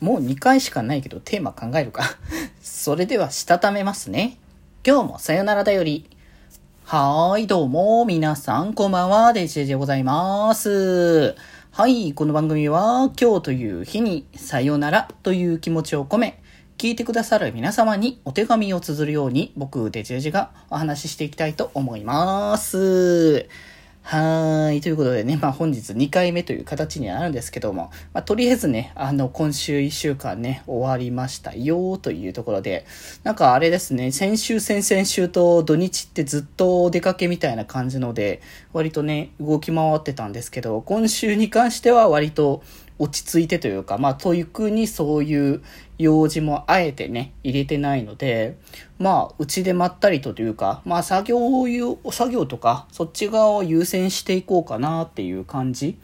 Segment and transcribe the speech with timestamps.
[0.00, 2.04] もう2回しかないけどテーマ考えるか。
[2.60, 4.38] それでは、したためますね。
[4.86, 6.08] 今日もさよならだより。
[6.84, 11.34] はーい、どうも、皆さん、こんばんは、デジェジでございます。
[11.72, 16.40] はい、この番組は、今日という日に、さよならという気持ちを込め、
[16.78, 23.48] 聞いてくださる皆様にお手紙を綴るように、僕、デジェジがお話ししていきたいと思います。
[24.08, 24.80] はい。
[24.82, 32.86] ということでね、まあ本日2回目という形にはなるんですけども、まあとりあえずね、あの、今週1週間ね、終わりましたよというところで、
[33.24, 42.62] なんかあれですね、先週、先々週と土日ってずっとお出かけみたいな感じので、割とね、動き回ってたんですけど、今週に関しては割と
[42.98, 45.62] 落ち着いてというか、まあ、というくにそういう
[45.98, 48.56] 用事もあえてね、入れてないので、
[48.98, 55.98] まあ、うちでまったりとというか、まあ、作業を、作業とか、そっち側を優先していこうかなっていう感じ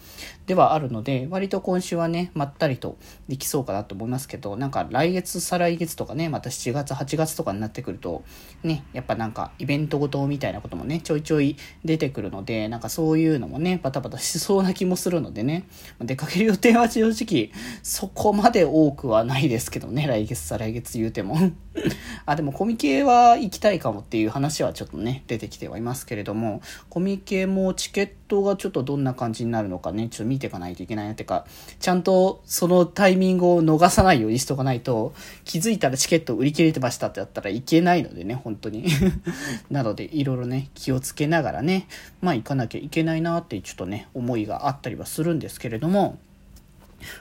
[0.47, 8.25] ではあるので、割と今週はね、まったりとできそうかなと思いますけど、なんか来月、再来月とかね、また7月、8月とかになってくると、
[8.63, 15.65] ね、やっぱなんかイベントごとみたいなこともね、ちょいちょい出てくるので、なんかそういうのもね、バタバタしそうな気もするのでね、
[16.01, 17.51] 出かける予定は正直、
[17.83, 21.37] そこまで多くはないですけどね、来月、再来月言うても。
[22.27, 31.47] あ、でもコミケは行きたいかもっていう話はちょっとね、出てきてはいますけれども、コミケもチケットがちょっとどんな感じになるのかね、ちょっと見ていかないといけないなってか、
[31.81, 38.87] ちゃんとそのタイミングを逃さないようにしとかないと、気づいたらチケット売り切れてましたってやったらいけないのでね、本当に。
[39.71, 41.87] なので、いろいろね、気をつけながらね、
[42.21, 46.19] まあ行かなきゃいけないなってちょっとね、思いがあったりはするんですけれども、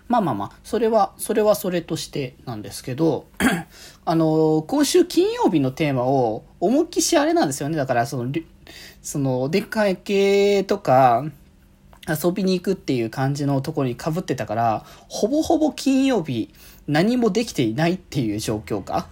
[0.07, 3.27] まあまあまあ、それは、それはそれとしてなんですけど、
[4.05, 7.77] あの、今週金曜日のテーマを、思いっきしあれなんですよね。
[7.77, 8.31] だから、その、
[9.01, 11.25] その、お出かけとか、
[12.07, 16.53] 遊びに行くっていう感じのところに被ってたから、ほぼほぼ金曜日
[16.87, 19.07] 何もできていないっていう状況か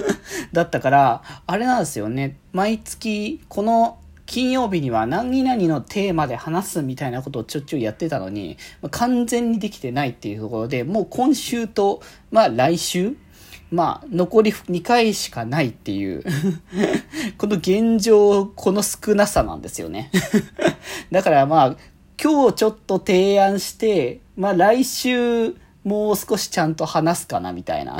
[0.52, 2.36] だったから、あれなんですよね。
[2.52, 3.98] 毎月、この
[4.30, 8.58] 金曜日には何々のテーマで話すみたいなことをちょっちょいやってたのに、
[8.92, 13.16] 完全にできてないっていうところで、もう今週と、まあ来週、
[13.72, 16.22] まあ残り2回しかないっていう
[17.38, 20.12] この現状、この少なさなんですよね。
[21.10, 21.76] だからまあ、
[22.22, 27.98] 今日ちょっと提案して、まあ来週、もう少しちゃんと話すかなみたいな。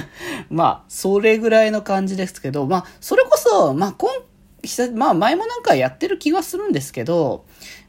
[0.48, 4.10] まあ、それぐらいの感じですけど、まあ、それこそ、まあ、今
[4.94, 7.44] まあ前もなんかやってる気がするんですけど、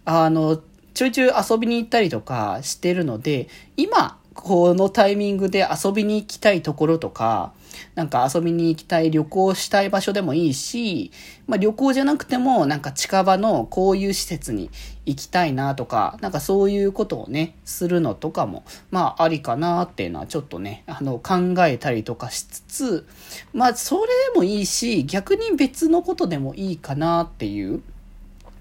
[0.05, 0.61] あの、
[0.93, 7.53] ちょいちょい遊びに行ったりとかしてるので、今、このタイミングで遊びに行きたいところとか、
[7.95, 11.11] なんか遊びに行きたい旅行したい場所でもいいし、
[11.47, 14.69] まあ旅行じゃなくてもなんか近場のこういう施設に
[15.05, 23.07] 行きたいなとか、なんかそういうことをね、するのとかも、まあありかなっていうのはちょっとね、あの考えたりとかしつつ、
[23.53, 24.01] まあそれ
[24.33, 27.81] でもいいし、逆に別のことでもいいかなっていう、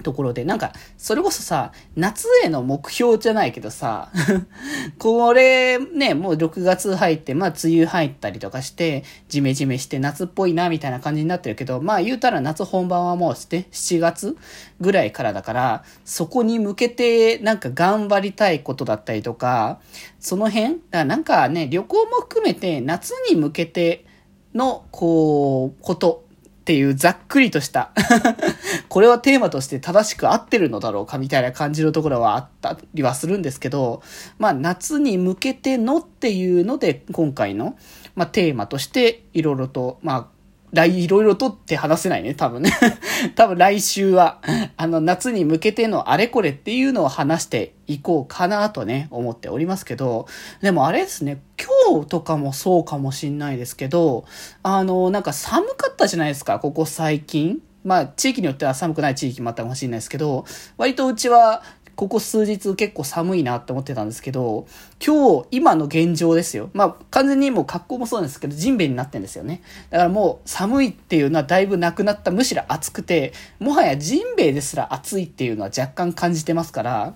[0.03, 4.11] ところで、なんか、それこそさ、夏への目標じゃないけどさ、
[4.99, 14.37] これね、もう6月入って、まあ梅雨入ったりとかして、ジメジメして夏っぽいな、みたいな感じになってるけど、まあ言うたら夏本番はもうして、7月
[14.81, 19.81] ぐらいからだから、そこに向けてなんか頑張りたいことだったりとか、
[20.21, 24.05] その辺だなんかね、旅行も含めて夏に向けて
[24.55, 26.26] の、こう、こと
[26.67, 27.93] っていうざっくりとした
[28.91, 34.03] これはテーマとして正しく合ってるのだろうかみたいな感じのところはあったりはするんですけど、
[34.41, 37.77] まあ夏に向けてのっていうので今回の、
[38.17, 40.27] まあ、テーマとしていろいろと、まあ
[40.73, 42.73] 来、いろいろとって話せないね、多分ね。
[43.37, 44.41] 多分来週は、
[44.77, 50.27] あの、夏に向けてのあれこれっていうのを話していこうかなとね、思っておりますけど、
[50.63, 51.41] でもあれですね、
[51.87, 54.25] 今日とかもそうかもしんないですけど、
[54.65, 57.63] あの、なんか寒かったじゃないですか、ここ最近。
[57.85, 60.45] まあ、地域によっては寒くない地域もあったかもしれないですけど、
[60.77, 61.63] 割とうちは
[61.95, 64.67] ここ数日結構寒いなって思ってたんですけど、
[65.05, 66.71] 今日、今の現状ですよ。
[66.75, 69.63] まあ、完全にもう格好もそうなんですけど、ジンベエになってんですよね。
[69.91, 72.33] だからもう寒いっていうのはだいぶなくなった。
[72.33, 77.15] むしろ暑くて、もはやジンベエですら暑いっていうのは若干感じてますから、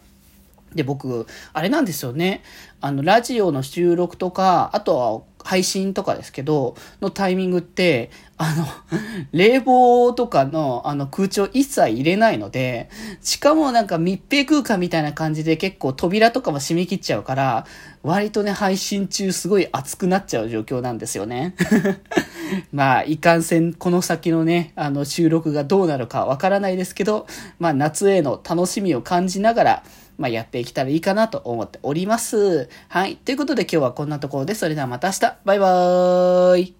[0.74, 2.42] で、僕、あれなんですよね。
[2.80, 8.66] あの、ラジオの収録とか、あとは配信とかですけど、のタイミングって、あの、
[9.32, 12.88] 冷房とかの、あの、空調一切入れないので、
[13.20, 17.66] しかもなんか密閉空間みたいな感じで結構扉とかも閉め切っちゃうから、
[18.02, 21.54] 割とね、配信中すごい熱くなっちゃう状況なんですよね。
[22.72, 27.26] まあ、いかんせん、この先のね、あの、収録がどうなるかわからないですけど、
[27.58, 29.82] まあ、夏への楽しみを感じながら、
[30.20, 32.68] まあ、やっていけたらいいかなと思っております。
[32.88, 33.16] はい。
[33.16, 35.38] ということで今日はこんなところで、それではまた明日。
[35.44, 36.79] バイバーイ。